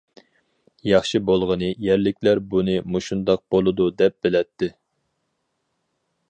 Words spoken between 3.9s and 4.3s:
دەپ